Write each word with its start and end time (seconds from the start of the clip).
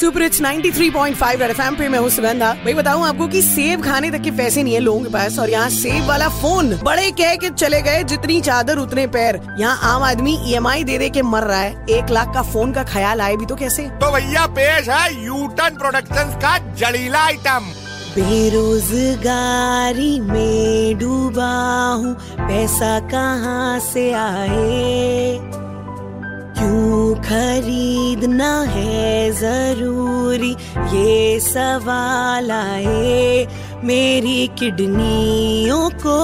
Super 0.00 0.22
it's 0.22 0.42
93.5 0.42 1.40
red 1.40 1.50
FM 1.50 1.76
पे 1.76 1.88
मैं 1.88 1.98
हूँ 1.98 2.10
सुगंधा। 2.10 2.52
भाई 2.64 2.74
बताऊँ 2.74 3.06
आपको 3.06 3.28
कि 3.28 3.42
सेब 3.42 3.84
खाने 3.84 4.10
तक 4.10 4.22
के 4.22 4.30
पैसे 4.30 4.62
नहीं 4.62 4.74
है 4.74 4.80
लोगों 4.80 5.00
के 5.00 5.08
पास 5.08 5.38
और 5.38 5.50
यहाँ 5.50 5.70
सेब 5.70 6.04
वाला 6.04 6.28
फ़ोन 6.28 6.78
बड़े 6.84 7.10
कह 7.10 7.34
के 7.34 7.50
चले 7.50 7.82
गए 7.82 8.04
जितनी 8.04 8.40
चादर 8.40 8.78
उतने 8.78 9.06
पैर। 9.06 9.40
यहाँ 9.60 9.94
आम 9.94 10.02
आदमी 10.02 10.38
ईएमआई 10.46 10.84
दे 10.84 10.98
दे 10.98 11.10
के 11.10 11.22
मर 11.22 11.42
रहा 11.42 11.60
है। 11.60 11.86
एक 11.90 12.10
लाख 12.10 12.34
का 12.34 12.42
फ़ोन 12.42 12.72
का 12.72 12.84
ख्याल 12.84 13.20
आए 13.20 13.36
भी 13.36 13.46
तो 13.46 13.56
कैसे? 13.56 13.82
तो 13.82 14.12
भैया 14.12 14.46
पेश 14.46 14.88
है 14.88 15.24
यूटन 15.24 15.76
प्रोडक्शन 15.78 16.38
का 16.44 16.74
जड़ीला 16.74 17.18
आइटम 17.18 17.72
बेरोजगारी 18.16 20.20
में 20.20 20.98
डूबा 20.98 21.52
हूँ। 21.94 22.14
पैसा 22.38 22.98
कहाँ 23.10 23.80
से 23.80 24.12
आए? 24.12 25.67
क्यों 26.58 27.14
खरीदना 27.14 28.50
है 28.62 29.30
ज़रूरी? 29.32 30.50
ये 30.96 31.40
सवाल 31.40 32.50
आए 32.50 33.46
मेरी 33.84 34.46
किडनियों 34.58 35.90
को 35.90 36.18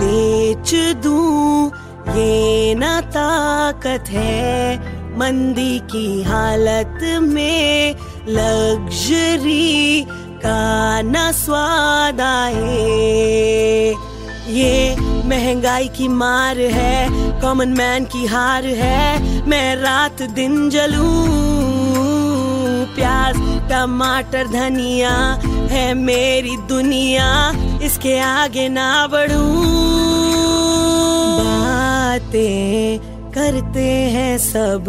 बेच 0.00 0.74
दूँ? 1.04 1.70
ये 2.16 2.74
ना 2.74 3.00
ताकत 3.00 4.08
है 4.08 4.76
मंदी 5.18 5.78
की 5.78 6.22
हालत 6.22 6.98
में 7.22 7.94
लग्जरी 8.28 10.02
का 10.44 11.02
न 11.02 11.30
स्वाद 11.34 12.20
आए। 12.20 13.94
ये 14.48 14.96
महँगाई 15.32 15.88
की 15.88 16.08
मार 16.08 16.58
है 16.58 17.40
कॉमन 17.40 17.68
मैन 17.68 18.04
की 18.04 18.26
हार 18.26 18.64
है, 18.64 19.46
मैं 19.48 19.76
रात 19.76 20.22
दिन 20.22 20.70
जलूं। 20.70 21.22
प्याज, 22.94 23.36
टमाटर, 23.70 24.46
धनिया 24.46 25.14
है 25.70 25.94
मेरी 25.94 26.56
दुनिया, 26.68 27.28
इसके 27.82 28.18
आगे 28.18 28.68
ना 28.68 29.06
बढ़ूं। 29.06 29.50
बातें 31.38 32.98
करते 33.32 33.88
हैं 34.14 34.38
सब, 34.38 34.84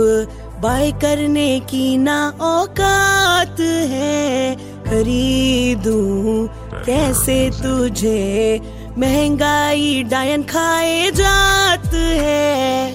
बाय 0.62 0.92
करने 0.92 1.60
की 1.60 1.98
ना 1.98 2.20
औकात 2.42 3.60
है। 3.90 4.56
खरीदूं 4.84 6.48
कैसे 6.86 7.38
तुझे? 7.64 8.62
महँगाई 8.98 10.04
डायन 10.04 10.44
खाए 10.44 11.12
जात 11.12 11.94
है। 11.94 12.92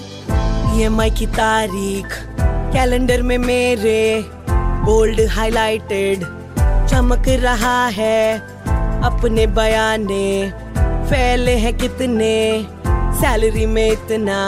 ईएमआई 0.77 1.09
की 1.09 1.25
तारीख, 1.27 2.05
कैलेंडर 2.73 3.21
में 3.21 3.37
मेरे 3.37 4.25
बोल्ड 4.85 5.21
हाइलाइटेड 5.29 6.23
चमक 6.87 7.23
रहा 7.27 7.87
है। 7.87 8.39
अपने 9.03 9.47
बयाने 9.47 10.51
फैले 11.09 11.55
हैं 11.55 11.77
कितने 11.77 12.65
सैलरी 13.19 13.65
में 13.65 13.91
इतना 13.91 14.39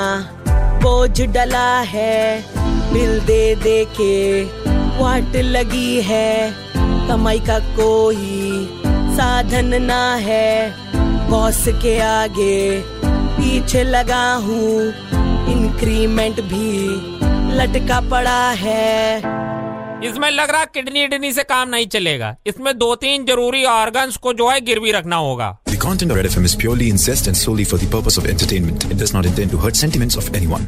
बोझ 0.84 1.22
डला 1.22 1.80
है। 1.80 2.46
बिल 2.94 3.20
दे 3.20 3.56
दे 3.56 3.86
के 3.86 4.44
वाट 5.04 5.36
लगी 5.36 6.02
है। 6.02 6.54
कमाई 7.08 7.40
का 7.40 7.60
कोई 7.60 8.70
साधन 8.90 9.82
ना 9.82 10.16
है। 10.16 10.74
बॉस 11.32 11.64
के 11.82 11.98
आगे 12.02 12.82
पीछे 13.36 13.84
लगा 13.84 14.24
हूँ 14.46 14.72
इंक्रीमेंट 15.52 16.42
भी 16.50 16.72
लटका 17.58 18.00
पड़ा 18.10 18.42
है 18.64 19.18
इसमें 20.10 20.30
लग 20.32 20.52
रहा 20.52 20.66
किडनी 20.76 21.04
इडनी 21.04 21.32
से 21.34 21.44
काम 21.44 21.70
नहीं 21.70 21.88
चलेगा 21.88 22.36
इसमें 22.48 22.78
दो 22.78 22.94
तीन 23.04 23.26
ज़रूरी 23.26 23.64
ऑर्गन्स 23.72 24.18
को 24.18 24.34
जो 24.34 24.50
है 24.50 24.60
गिरवी 24.62 24.92
रखना 24.92 25.16
होगा 25.28 25.50
The 25.72 25.82
content 25.86 26.12
of 26.12 26.22
Red 26.22 26.32
FM 26.32 26.52
is 26.52 26.58
purely 26.58 26.92
incest 26.96 27.32
and 27.32 27.38
solely 27.38 27.70
for 27.72 27.82
the 27.84 27.92
purpose 27.96 28.22
of 28.22 28.30
entertainment. 28.36 28.92
It 28.92 29.02
does 29.04 29.18
not 29.18 29.32
intend 29.34 29.52
to 29.52 29.64
hurt 29.66 29.84
sentiments 29.84 30.22
of 30.24 30.32
anyone. 30.36 30.68